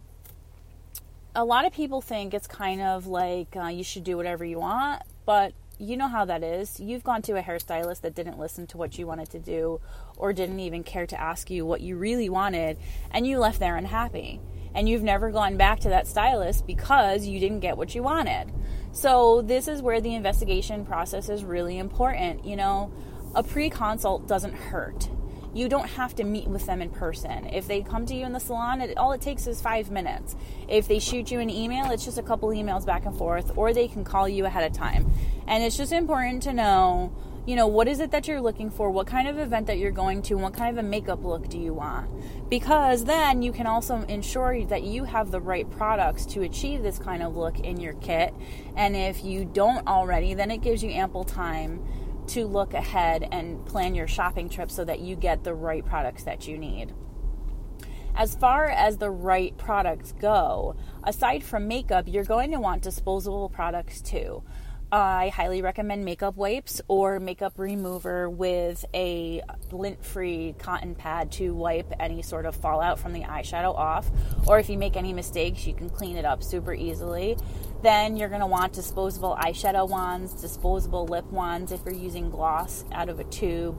a 1.35 1.43
lot 1.43 1.65
of 1.65 1.73
people 1.73 2.01
think 2.01 2.33
it's 2.33 2.47
kind 2.47 2.81
of 2.81 3.07
like 3.07 3.55
uh, 3.55 3.67
you 3.67 3.83
should 3.83 4.03
do 4.03 4.15
whatever 4.15 4.45
you 4.45 4.59
want, 4.59 5.01
but 5.25 5.53
you 5.79 5.97
know 5.97 6.07
how 6.07 6.25
that 6.25 6.43
is. 6.43 6.79
You've 6.79 7.03
gone 7.03 7.21
to 7.23 7.37
a 7.37 7.41
hairstylist 7.41 8.01
that 8.01 8.15
didn't 8.15 8.39
listen 8.39 8.67
to 8.67 8.77
what 8.77 8.97
you 8.97 9.07
wanted 9.07 9.29
to 9.31 9.39
do 9.39 9.81
or 10.17 10.33
didn't 10.33 10.59
even 10.59 10.83
care 10.83 11.07
to 11.07 11.19
ask 11.19 11.49
you 11.49 11.65
what 11.65 11.81
you 11.81 11.97
really 11.97 12.29
wanted, 12.29 12.77
and 13.11 13.25
you 13.25 13.39
left 13.39 13.59
there 13.59 13.75
unhappy. 13.75 14.39
And 14.75 14.89
you've 14.89 15.03
never 15.03 15.29
gone 15.29 15.55
back 15.55 15.81
to 15.81 15.89
that 15.89 16.07
stylist 16.07 16.65
because 16.65 17.27
you 17.27 17.39
didn't 17.39 17.59
get 17.59 17.77
what 17.77 17.93
you 17.93 18.01
wanted. 18.01 18.51
So, 18.91 19.43
this 19.43 19.67
is 19.67 19.83
where 19.83 20.01
the 20.01 20.15
investigation 20.15 20.83
process 20.83 21.29
is 21.29 21.43
really 21.43 21.77
important. 21.77 22.43
You 22.43 22.55
know, 22.55 22.91
a 23.35 23.43
pre 23.43 23.69
consult 23.69 24.27
doesn't 24.27 24.53
hurt 24.53 25.09
you 25.53 25.69
don't 25.69 25.87
have 25.87 26.15
to 26.15 26.23
meet 26.23 26.47
with 26.47 26.65
them 26.65 26.81
in 26.81 26.89
person. 26.89 27.47
If 27.47 27.67
they 27.67 27.81
come 27.81 28.05
to 28.07 28.15
you 28.15 28.25
in 28.25 28.33
the 28.33 28.39
salon, 28.39 28.81
it, 28.81 28.97
all 28.97 29.11
it 29.11 29.21
takes 29.21 29.45
is 29.47 29.61
five 29.61 29.91
minutes. 29.91 30.35
If 30.67 30.87
they 30.87 30.99
shoot 30.99 31.31
you 31.31 31.39
an 31.39 31.49
email, 31.49 31.91
it's 31.91 32.05
just 32.05 32.17
a 32.17 32.23
couple 32.23 32.49
emails 32.49 32.85
back 32.85 33.05
and 33.05 33.15
forth, 33.15 33.51
or 33.55 33.73
they 33.73 33.87
can 33.87 34.03
call 34.03 34.27
you 34.27 34.45
ahead 34.45 34.69
of 34.69 34.75
time. 34.75 35.11
And 35.47 35.63
it's 35.63 35.77
just 35.77 35.91
important 35.91 36.43
to 36.43 36.53
know, 36.53 37.13
you 37.45 37.55
know, 37.55 37.67
what 37.67 37.87
is 37.87 37.99
it 37.99 38.11
that 38.11 38.27
you're 38.27 38.41
looking 38.41 38.71
for? 38.71 38.89
What 38.89 39.05
kind 39.05 39.27
of 39.27 39.37
event 39.37 39.67
that 39.67 39.77
you're 39.77 39.91
going 39.91 40.21
to? 40.23 40.35
What 40.35 40.53
kind 40.53 40.77
of 40.77 40.83
a 40.83 40.87
makeup 40.87 41.23
look 41.23 41.49
do 41.49 41.59
you 41.59 41.73
want? 41.73 42.09
Because 42.49 43.05
then 43.05 43.41
you 43.43 43.51
can 43.51 43.67
also 43.67 44.01
ensure 44.03 44.65
that 44.65 44.83
you 44.83 45.03
have 45.03 45.29
the 45.29 45.41
right 45.41 45.69
products 45.69 46.25
to 46.27 46.41
achieve 46.41 46.81
this 46.81 46.97
kind 46.97 47.21
of 47.21 47.35
look 47.35 47.59
in 47.59 47.79
your 47.79 47.93
kit. 47.93 48.33
And 48.75 48.95
if 48.95 49.23
you 49.23 49.45
don't 49.45 49.85
already, 49.87 50.33
then 50.33 50.49
it 50.49 50.61
gives 50.61 50.83
you 50.83 50.89
ample 50.91 51.25
time 51.25 51.85
to 52.29 52.45
look 52.45 52.73
ahead 52.73 53.27
and 53.31 53.65
plan 53.65 53.95
your 53.95 54.07
shopping 54.07 54.49
trip 54.49 54.71
so 54.71 54.83
that 54.85 54.99
you 54.99 55.15
get 55.15 55.43
the 55.43 55.53
right 55.53 55.85
products 55.85 56.23
that 56.23 56.47
you 56.47 56.57
need. 56.57 56.93
As 58.15 58.35
far 58.35 58.65
as 58.65 58.97
the 58.97 59.09
right 59.09 59.57
products 59.57 60.13
go, 60.19 60.75
aside 61.03 61.43
from 61.43 61.67
makeup, 61.67 62.07
you're 62.07 62.23
going 62.23 62.51
to 62.51 62.59
want 62.59 62.83
disposable 62.83 63.49
products 63.49 64.01
too. 64.01 64.43
I 64.93 65.29
highly 65.29 65.63
recommend 65.63 66.05
makeup 66.05 66.35
wipes 66.35 66.79
or 66.87 67.19
makeup 67.19 67.53
remover 67.57 68.29
with 68.29 68.85
a 68.93 69.41
lint 69.71 70.05
free 70.05 70.53
cotton 70.59 70.93
pad 70.93 71.31
to 71.31 71.55
wipe 71.55 71.91
any 71.99 72.21
sort 72.21 72.45
of 72.45 72.55
fallout 72.55 72.99
from 72.99 73.11
the 73.11 73.21
eyeshadow 73.21 73.73
off. 73.73 74.11
Or 74.45 74.59
if 74.59 74.69
you 74.69 74.77
make 74.77 74.95
any 74.95 75.11
mistakes, 75.11 75.65
you 75.65 75.73
can 75.73 75.89
clean 75.89 76.15
it 76.15 76.25
up 76.25 76.43
super 76.43 76.75
easily. 76.75 77.37
Then 77.81 78.17
you're 78.17 78.29
going 78.29 78.41
to 78.41 78.45
want 78.45 78.73
disposable 78.73 79.35
eyeshadow 79.35 79.89
wands, 79.89 80.39
disposable 80.39 81.07
lip 81.07 81.25
wands 81.31 81.71
if 81.71 81.83
you're 81.85 81.95
using 81.95 82.29
gloss 82.29 82.85
out 82.91 83.09
of 83.09 83.19
a 83.19 83.23
tube. 83.23 83.75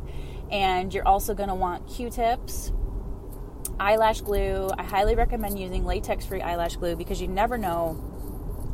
And 0.50 0.92
you're 0.92 1.06
also 1.06 1.32
going 1.32 1.48
to 1.48 1.54
want 1.54 1.86
Q 1.86 2.10
tips, 2.10 2.72
eyelash 3.78 4.20
glue. 4.20 4.68
I 4.76 4.82
highly 4.82 5.14
recommend 5.14 5.60
using 5.60 5.84
latex 5.84 6.26
free 6.26 6.40
eyelash 6.40 6.74
glue 6.74 6.96
because 6.96 7.20
you 7.20 7.28
never 7.28 7.56
know 7.56 8.13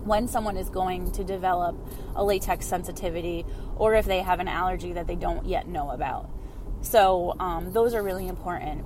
when 0.04 0.28
someone 0.28 0.56
is 0.56 0.68
going 0.68 1.10
to 1.12 1.24
develop 1.24 1.76
a 2.14 2.24
latex 2.24 2.66
sensitivity 2.66 3.44
or 3.76 3.94
if 3.94 4.06
they 4.06 4.20
have 4.20 4.40
an 4.40 4.48
allergy 4.48 4.92
that 4.94 5.06
they 5.06 5.16
don't 5.16 5.46
yet 5.46 5.68
know 5.68 5.90
about. 5.90 6.28
So, 6.82 7.34
um, 7.38 7.72
those 7.72 7.94
are 7.94 8.02
really 8.02 8.26
important. 8.26 8.84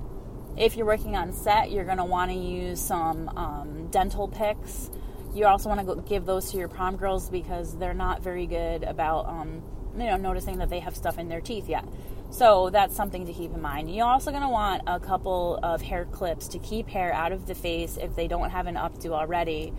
If 0.57 0.75
you're 0.75 0.85
working 0.85 1.15
on 1.15 1.33
set, 1.33 1.71
you're 1.71 1.85
going 1.85 1.97
to 1.97 2.05
want 2.05 2.31
to 2.31 2.37
use 2.37 2.79
some 2.79 3.29
um, 3.29 3.87
dental 3.89 4.27
picks. 4.27 4.89
You 5.33 5.45
also 5.47 5.69
want 5.69 5.85
to 5.85 6.01
give 6.07 6.25
those 6.25 6.51
to 6.51 6.57
your 6.57 6.67
prom 6.67 6.95
girls 6.95 7.29
because 7.29 7.77
they're 7.77 7.93
not 7.93 8.21
very 8.21 8.45
good 8.45 8.83
about, 8.83 9.27
um, 9.27 9.61
you 9.97 10.05
know, 10.05 10.17
noticing 10.17 10.59
that 10.59 10.69
they 10.69 10.79
have 10.79 10.95
stuff 10.95 11.17
in 11.17 11.27
their 11.27 11.41
teeth 11.41 11.67
yet. 11.67 11.85
So 12.31 12.69
that's 12.69 12.95
something 12.95 13.25
to 13.27 13.33
keep 13.33 13.53
in 13.53 13.61
mind. 13.61 13.93
You're 13.93 14.07
also 14.07 14.31
going 14.31 14.43
to 14.43 14.49
want 14.49 14.83
a 14.87 14.99
couple 14.99 15.59
of 15.61 15.81
hair 15.81 16.05
clips 16.05 16.49
to 16.49 16.59
keep 16.59 16.87
hair 16.87 17.13
out 17.13 17.31
of 17.31 17.47
the 17.47 17.55
face 17.55 17.97
if 17.97 18.15
they 18.15 18.27
don't 18.27 18.49
have 18.49 18.67
an 18.67 18.75
updo 18.75 19.11
already 19.11 19.73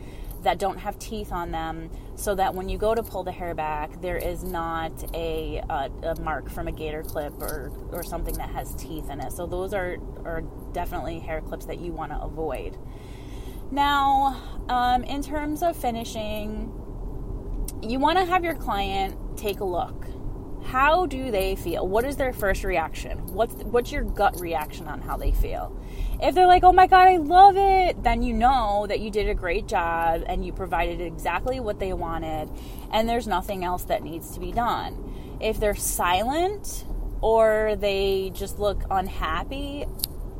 that 0.46 0.60
don't 0.60 0.78
have 0.78 0.96
teeth 1.00 1.32
on 1.32 1.50
them 1.50 1.90
so 2.14 2.32
that 2.32 2.54
when 2.54 2.68
you 2.68 2.78
go 2.78 2.94
to 2.94 3.02
pull 3.02 3.24
the 3.24 3.32
hair 3.32 3.52
back 3.52 4.00
there 4.00 4.16
is 4.16 4.44
not 4.44 4.92
a, 5.12 5.60
a, 5.68 6.14
mark 6.20 6.48
from 6.48 6.68
a 6.68 6.72
gator 6.72 7.02
clip 7.02 7.32
or, 7.42 7.72
or 7.90 8.04
something 8.04 8.34
that 8.38 8.48
has 8.50 8.72
teeth 8.76 9.10
in 9.10 9.20
it. 9.20 9.32
So 9.32 9.44
those 9.44 9.74
are, 9.74 9.96
are 10.24 10.42
definitely 10.72 11.18
hair 11.18 11.40
clips 11.40 11.66
that 11.66 11.80
you 11.80 11.90
want 11.90 12.12
to 12.12 12.20
avoid. 12.20 12.78
Now 13.72 14.40
um, 14.68 15.02
in 15.02 15.20
terms 15.20 15.64
of 15.64 15.76
finishing 15.76 16.72
you 17.82 17.98
want 17.98 18.16
to 18.18 18.24
have 18.24 18.44
your 18.44 18.54
client 18.54 19.16
take 19.36 19.58
a 19.58 19.64
look 19.64 20.06
how 20.66 21.06
do 21.06 21.30
they 21.30 21.54
feel? 21.54 21.86
What 21.86 22.04
is 22.04 22.16
their 22.16 22.32
first 22.32 22.64
reaction? 22.64 23.18
What's 23.32 23.54
what's 23.54 23.92
your 23.92 24.02
gut 24.02 24.40
reaction 24.40 24.88
on 24.88 25.00
how 25.00 25.16
they 25.16 25.32
feel? 25.32 25.76
If 26.20 26.34
they're 26.34 26.46
like, 26.46 26.64
"Oh 26.64 26.72
my 26.72 26.86
god, 26.86 27.08
I 27.08 27.16
love 27.16 27.56
it," 27.56 28.02
then 28.02 28.22
you 28.22 28.34
know 28.34 28.86
that 28.88 29.00
you 29.00 29.10
did 29.10 29.28
a 29.28 29.34
great 29.34 29.66
job 29.66 30.22
and 30.26 30.44
you 30.44 30.52
provided 30.52 31.00
exactly 31.00 31.60
what 31.60 31.78
they 31.78 31.92
wanted 31.92 32.50
and 32.92 33.08
there's 33.08 33.26
nothing 33.26 33.64
else 33.64 33.84
that 33.84 34.02
needs 34.02 34.34
to 34.34 34.40
be 34.40 34.52
done. 34.52 35.36
If 35.40 35.60
they're 35.60 35.74
silent 35.74 36.84
or 37.20 37.76
they 37.78 38.30
just 38.34 38.58
look 38.58 38.82
unhappy, 38.90 39.86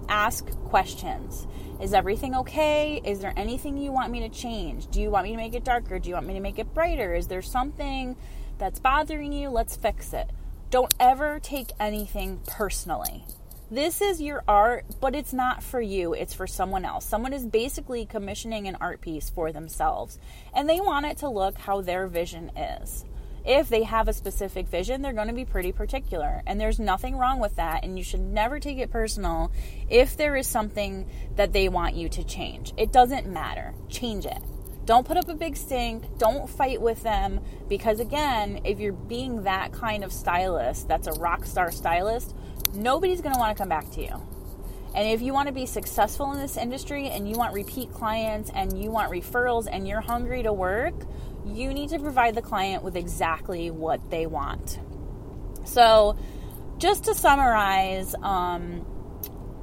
ask 0.09 0.51
questions. 0.65 1.47
Is 1.81 1.93
everything 1.93 2.35
okay? 2.37 3.01
Is 3.05 3.21
there 3.21 3.35
anything 3.37 3.77
you 3.77 3.93
want 3.93 4.11
me 4.11 4.21
to 4.21 4.29
change? 4.29 4.87
Do 4.89 5.01
you 5.01 5.11
want 5.11 5.25
me 5.25 5.33
to 5.33 5.37
make 5.37 5.55
it 5.55 5.65
darker? 5.65 5.99
Do 5.99 6.09
you 6.09 6.15
want 6.15 6.27
me 6.27 6.35
to 6.35 6.41
make 6.41 6.59
it 6.59 6.73
brighter? 6.73 7.15
Is 7.15 7.29
there 7.29 7.43
something 7.43 8.17
that's 8.59 8.79
bothering 8.79 9.33
you, 9.33 9.49
let's 9.51 9.77
fix 9.77 10.13
it. 10.13 10.31
Don't 10.71 10.95
ever 10.99 11.39
take 11.41 11.71
anything 11.79 12.41
personally. 12.47 13.25
This 13.71 14.01
is 14.01 14.21
your 14.21 14.45
art, 14.47 14.85
but 15.01 15.17
it's 15.17 15.33
not 15.33 15.63
for 15.63 15.81
you, 15.81 16.13
it's 16.13 16.35
for 16.35 16.47
someone 16.47 16.85
else. 16.85 17.05
Someone 17.05 17.33
is 17.33 17.45
basically 17.45 18.07
commissioning 18.07 18.69
an 18.69 18.77
art 18.81 19.01
piece 19.01 19.29
for 19.29 19.51
themselves, 19.51 20.19
and 20.55 20.69
they 20.69 20.81
want 20.81 21.07
it 21.07 21.19
to 21.19 21.29
look 21.29 21.59
how 21.59 21.81
their 21.81 22.07
vision 22.07 22.51
is. 22.57 23.05
If 23.45 23.69
they 23.69 23.85
have 23.85 24.09
a 24.09 24.13
specific 24.13 24.67
vision, 24.69 25.03
they're 25.03 25.13
going 25.13 25.29
to 25.29 25.33
be 25.33 25.45
pretty 25.45 25.73
particular, 25.73 26.43
and 26.47 26.61
there's 26.61 26.79
nothing 26.79 27.17
wrong 27.17 27.39
with 27.39 27.57
that, 27.57 27.85
and 27.85 27.97
you 27.97 28.05
should 28.05 28.21
never 28.21 28.59
take 28.59 28.79
it 28.79 28.91
personal 28.91 29.53
if 29.89 30.17
there 30.17 30.37
is 30.37 30.47
something 30.47 31.09
that 31.37 31.53
they 31.53 31.69
want 31.69 31.95
you 31.95 32.09
to 32.09 32.25
change. 32.25 32.73
It 32.77 32.93
doesn't 32.93 33.29
matter. 33.29 33.75
Change 33.89 34.27
it. 34.27 34.43
Don't 34.87 35.05
put 35.05 35.17
up 35.17 35.29
a 35.29 35.35
big 35.35 35.57
stink. 35.57 36.05
Don't 36.17 36.49
fight 36.49 36.81
with 36.81 37.03
them 37.03 37.41
because, 37.69 37.99
again, 37.99 38.61
if 38.65 38.79
you're 38.79 38.93
being 38.93 39.43
that 39.43 39.73
kind 39.73 40.05
of 40.05 40.13
stylist, 40.13 40.87
that's 40.87 41.09
a 41.09 41.13
rock 41.15 41.45
star 41.45 41.73
stylist, 41.73 42.37
nobody's 42.73 43.21
going 43.21 43.35
to 43.35 43.39
want 43.39 43.57
to 43.57 43.61
come 43.61 43.69
back 43.69 43.91
to 43.91 44.01
you. 44.01 44.23
And 44.95 45.09
if 45.09 45.21
you 45.21 45.33
want 45.33 45.49
to 45.49 45.53
be 45.53 45.67
successful 45.67 46.33
in 46.33 46.39
this 46.39 46.57
industry 46.57 47.09
and 47.09 47.29
you 47.29 47.35
want 47.35 47.53
repeat 47.53 47.93
clients 47.93 48.51
and 48.55 48.81
you 48.81 48.93
want 48.93 49.11
referrals 49.11 49.67
and 49.71 49.87
you're 49.89 50.01
hungry 50.01 50.45
to 50.45 50.53
work, 50.53 50.95
you 51.45 51.75
need 51.75 51.91
to 51.91 51.99
provide 51.99 52.37
the 52.37 52.43
client 52.43 52.85
with 52.85 52.97
exactly 52.97 53.71
what 53.73 54.09
they 54.09 54.27
want. 54.27 54.79
So, 55.65 56.17
just 56.79 57.05
to 57.05 57.15
summarize, 57.15 58.15
um, 58.23 58.87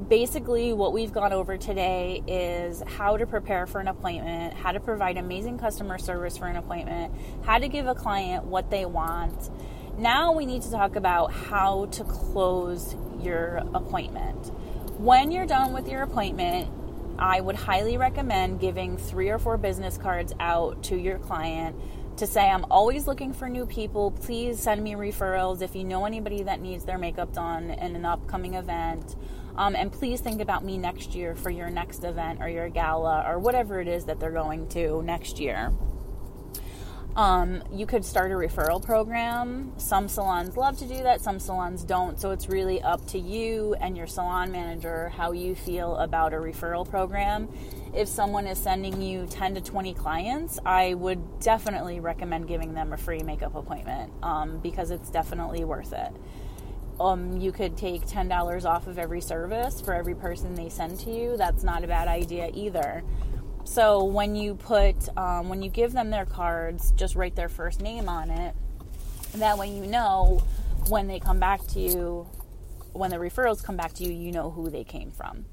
basically, 0.09 0.73
what 0.73 0.93
we've 0.93 1.11
gone 1.11 1.33
over 1.33 1.57
today 1.57 2.23
is 2.27 2.81
how 2.85 3.17
to 3.17 3.25
prepare 3.25 3.65
for 3.65 3.79
an 3.79 3.87
appointment, 3.87 4.53
how 4.53 4.71
to 4.71 4.79
provide 4.79 5.17
amazing 5.17 5.57
customer 5.57 5.97
service 5.97 6.37
for 6.37 6.45
an 6.45 6.55
appointment, 6.55 7.13
how 7.43 7.57
to 7.57 7.67
give 7.67 7.87
a 7.87 7.95
client 7.95 8.45
what 8.45 8.69
they 8.69 8.85
want. 8.85 9.49
Now 9.97 10.31
we 10.33 10.45
need 10.45 10.61
to 10.63 10.71
talk 10.71 10.95
about 10.95 11.31
how 11.31 11.85
to 11.85 12.03
close 12.03 12.95
your 13.21 13.57
appointment. 13.73 14.51
When 14.99 15.31
you're 15.31 15.45
done 15.45 15.73
with 15.73 15.87
your 15.87 16.01
appointment, 16.01 16.69
I 17.19 17.41
would 17.41 17.55
highly 17.55 17.97
recommend 17.97 18.59
giving 18.59 18.97
three 18.97 19.29
or 19.29 19.37
four 19.37 19.57
business 19.57 19.97
cards 19.97 20.33
out 20.39 20.83
to 20.83 20.97
your 20.97 21.19
client 21.19 21.75
to 22.17 22.27
say, 22.27 22.49
I'm 22.49 22.65
always 22.71 23.07
looking 23.07 23.33
for 23.33 23.49
new 23.49 23.65
people. 23.65 24.11
Please 24.11 24.59
send 24.59 24.83
me 24.83 24.93
referrals 24.93 25.61
if 25.61 25.75
you 25.75 25.83
know 25.83 26.05
anybody 26.05 26.43
that 26.43 26.61
needs 26.61 26.85
their 26.85 26.97
makeup 26.97 27.33
done 27.33 27.71
in 27.71 27.95
an 27.95 28.05
upcoming 28.05 28.53
event. 28.53 29.15
Um, 29.55 29.75
and 29.75 29.91
please 29.91 30.19
think 30.19 30.41
about 30.41 30.63
me 30.63 30.77
next 30.77 31.13
year 31.13 31.35
for 31.35 31.49
your 31.49 31.69
next 31.69 32.03
event 32.03 32.41
or 32.41 32.49
your 32.49 32.69
gala 32.69 33.23
or 33.27 33.39
whatever 33.39 33.79
it 33.81 33.87
is 33.87 34.05
that 34.05 34.19
they're 34.19 34.31
going 34.31 34.67
to 34.69 35.01
next 35.03 35.39
year. 35.39 35.71
Um, 37.15 37.61
you 37.71 37.85
could 37.85 38.03
start 38.03 38.31
a 38.31 38.35
referral 38.35 38.83
program. 38.83 39.71
Some 39.77 40.07
salons 40.07 40.57
love 40.57 40.79
to 40.79 40.85
do 40.85 40.97
that, 41.03 41.21
some 41.21 41.39
salons 41.39 41.83
don't. 41.83 42.19
So 42.19 42.31
it's 42.31 42.49
really 42.49 42.81
up 42.81 43.05
to 43.07 43.19
you 43.19 43.75
and 43.79 43.95
your 43.95 44.07
salon 44.07 44.51
manager 44.51 45.09
how 45.09 45.31
you 45.31 45.53
feel 45.53 45.95
about 45.97 46.33
a 46.33 46.37
referral 46.37 46.89
program. 46.89 47.47
If 47.93 48.07
someone 48.07 48.47
is 48.47 48.57
sending 48.57 48.99
you 48.99 49.27
10 49.27 49.55
to 49.55 49.61
20 49.61 49.93
clients, 49.93 50.57
I 50.65 50.95
would 50.95 51.39
definitely 51.39 51.99
recommend 51.99 52.47
giving 52.47 52.73
them 52.73 52.93
a 52.93 52.97
free 52.97 53.21
makeup 53.21 53.53
appointment 53.53 54.11
um, 54.23 54.57
because 54.59 54.89
it's 54.89 55.11
definitely 55.11 55.63
worth 55.63 55.93
it 55.93 56.11
um, 56.99 57.37
you 57.37 57.51
could 57.51 57.77
take 57.77 58.05
$10 58.05 58.65
off 58.65 58.87
of 58.87 58.99
every 58.99 59.21
service 59.21 59.81
for 59.81 59.93
every 59.93 60.15
person 60.15 60.55
they 60.55 60.69
send 60.69 60.99
to 61.01 61.11
you. 61.11 61.37
That's 61.37 61.63
not 61.63 61.83
a 61.83 61.87
bad 61.87 62.07
idea 62.07 62.49
either. 62.53 63.03
So 63.65 64.03
when 64.03 64.35
you 64.35 64.55
put, 64.55 64.95
um, 65.17 65.49
when 65.49 65.61
you 65.63 65.69
give 65.69 65.93
them 65.93 66.09
their 66.09 66.25
cards, 66.25 66.91
just 66.91 67.15
write 67.15 67.35
their 67.35 67.49
first 67.49 67.81
name 67.81 68.07
on 68.07 68.29
it. 68.29 68.55
That 69.35 69.57
way 69.57 69.69
you 69.69 69.85
know 69.85 70.43
when 70.89 71.07
they 71.07 71.19
come 71.19 71.39
back 71.39 71.65
to 71.67 71.79
you, 71.79 72.27
when 72.91 73.09
the 73.09 73.17
referrals 73.17 73.63
come 73.63 73.75
back 73.75 73.93
to 73.93 74.03
you, 74.03 74.11
you 74.11 74.31
know 74.31 74.51
who 74.51 74.69
they 74.69 74.83
came 74.83 75.11
from. 75.11 75.45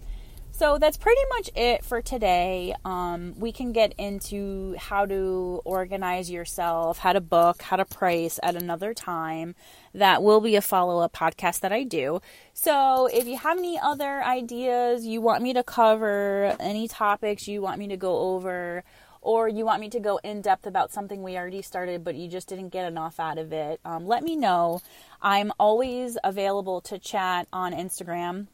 So 0.60 0.76
that's 0.76 0.98
pretty 0.98 1.22
much 1.30 1.48
it 1.54 1.86
for 1.86 2.02
today. 2.02 2.74
Um, 2.84 3.32
we 3.38 3.50
can 3.50 3.72
get 3.72 3.94
into 3.96 4.76
how 4.78 5.06
to 5.06 5.62
organize 5.64 6.30
yourself, 6.30 6.98
how 6.98 7.14
to 7.14 7.20
book, 7.22 7.62
how 7.62 7.76
to 7.76 7.86
price 7.86 8.38
at 8.42 8.56
another 8.56 8.92
time. 8.92 9.54
That 9.94 10.22
will 10.22 10.42
be 10.42 10.56
a 10.56 10.60
follow 10.60 11.02
up 11.02 11.14
podcast 11.14 11.60
that 11.60 11.72
I 11.72 11.84
do. 11.84 12.20
So 12.52 13.06
if 13.06 13.26
you 13.26 13.38
have 13.38 13.56
any 13.56 13.78
other 13.78 14.22
ideas 14.22 15.06
you 15.06 15.22
want 15.22 15.42
me 15.42 15.54
to 15.54 15.62
cover, 15.62 16.54
any 16.60 16.88
topics 16.88 17.48
you 17.48 17.62
want 17.62 17.78
me 17.78 17.88
to 17.88 17.96
go 17.96 18.34
over, 18.34 18.84
or 19.22 19.48
you 19.48 19.64
want 19.64 19.80
me 19.80 19.88
to 19.88 19.98
go 19.98 20.18
in 20.22 20.42
depth 20.42 20.66
about 20.66 20.92
something 20.92 21.22
we 21.22 21.38
already 21.38 21.62
started 21.62 22.04
but 22.04 22.16
you 22.16 22.28
just 22.28 22.48
didn't 22.48 22.68
get 22.68 22.86
enough 22.86 23.18
out 23.18 23.38
of 23.38 23.50
it, 23.54 23.80
um, 23.86 24.06
let 24.06 24.22
me 24.22 24.36
know. 24.36 24.82
I'm 25.22 25.52
always 25.58 26.18
available 26.22 26.82
to 26.82 26.98
chat 26.98 27.48
on 27.50 27.72
Instagram 27.72 28.48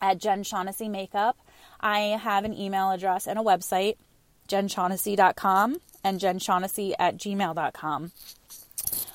at 0.00 0.18
Jen 0.18 0.42
Shaughnessy 0.42 0.88
Makeup. 0.88 1.36
I 1.80 2.18
have 2.22 2.44
an 2.44 2.54
email 2.54 2.90
address 2.90 3.26
and 3.26 3.38
a 3.38 3.42
website, 3.42 3.96
jenshaughnessy.com 4.48 5.76
and 6.04 6.20
jenshaughnessy 6.20 6.94
at 6.98 7.16
gmail.com. 7.16 8.12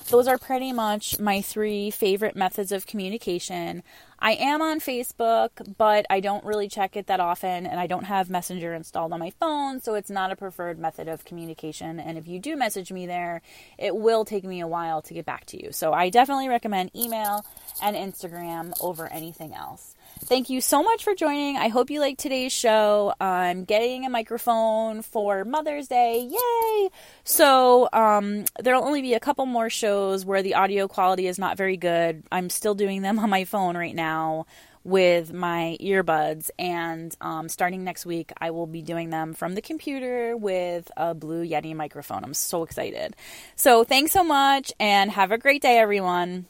Those 0.08 0.26
are 0.26 0.38
pretty 0.38 0.72
much 0.72 1.18
my 1.20 1.42
three 1.42 1.90
favorite 1.90 2.34
methods 2.34 2.72
of 2.72 2.86
communication. 2.86 3.82
I 4.20 4.32
am 4.32 4.60
on 4.62 4.80
Facebook, 4.80 5.50
but 5.76 6.06
I 6.10 6.20
don't 6.20 6.44
really 6.44 6.68
check 6.68 6.96
it 6.96 7.06
that 7.06 7.20
often, 7.20 7.66
and 7.66 7.78
I 7.78 7.86
don't 7.86 8.04
have 8.04 8.28
Messenger 8.28 8.74
installed 8.74 9.12
on 9.12 9.20
my 9.20 9.30
phone, 9.30 9.80
so 9.80 9.94
it's 9.94 10.10
not 10.10 10.32
a 10.32 10.36
preferred 10.36 10.78
method 10.78 11.06
of 11.06 11.24
communication. 11.24 12.00
And 12.00 12.18
if 12.18 12.26
you 12.26 12.40
do 12.40 12.56
message 12.56 12.90
me 12.90 13.06
there, 13.06 13.42
it 13.78 13.94
will 13.94 14.24
take 14.24 14.44
me 14.44 14.60
a 14.60 14.66
while 14.66 15.02
to 15.02 15.14
get 15.14 15.24
back 15.24 15.46
to 15.46 15.62
you. 15.62 15.70
So 15.72 15.92
I 15.92 16.10
definitely 16.10 16.48
recommend 16.48 16.90
email 16.96 17.44
and 17.80 17.94
Instagram 17.94 18.72
over 18.82 19.06
anything 19.12 19.54
else. 19.54 19.94
Thank 20.20 20.50
you 20.50 20.60
so 20.60 20.82
much 20.82 21.04
for 21.04 21.14
joining. 21.14 21.56
I 21.56 21.68
hope 21.68 21.90
you 21.90 22.00
liked 22.00 22.18
today's 22.18 22.52
show. 22.52 23.14
I'm 23.20 23.64
getting 23.64 24.04
a 24.04 24.10
microphone 24.10 25.02
for 25.02 25.44
Mother's 25.44 25.86
Day. 25.86 26.28
Yay! 26.28 26.88
So, 27.22 27.88
um, 27.92 28.44
there'll 28.58 28.84
only 28.84 29.02
be 29.02 29.14
a 29.14 29.20
couple 29.20 29.46
more 29.46 29.70
shows 29.70 30.24
where 30.24 30.42
the 30.42 30.54
audio 30.54 30.88
quality 30.88 31.28
is 31.28 31.38
not 31.38 31.56
very 31.56 31.76
good. 31.76 32.24
I'm 32.32 32.50
still 32.50 32.74
doing 32.74 33.02
them 33.02 33.18
on 33.18 33.30
my 33.30 33.44
phone 33.44 33.76
right 33.76 33.94
now 34.08 34.46
with 34.84 35.32
my 35.32 35.76
earbuds, 35.80 36.50
and 36.58 37.14
um, 37.20 37.48
starting 37.48 37.84
next 37.84 38.06
week, 38.06 38.32
I 38.38 38.50
will 38.50 38.66
be 38.66 38.80
doing 38.80 39.10
them 39.10 39.34
from 39.34 39.54
the 39.54 39.60
computer 39.60 40.36
with 40.36 40.90
a 40.96 41.14
Blue 41.14 41.44
Yeti 41.46 41.74
microphone. 41.74 42.24
I'm 42.24 42.34
so 42.34 42.62
excited. 42.62 43.14
So, 43.54 43.84
thanks 43.84 44.12
so 44.12 44.24
much, 44.24 44.72
and 44.80 45.10
have 45.10 45.30
a 45.32 45.38
great 45.38 45.62
day, 45.62 45.78
everyone. 45.78 46.46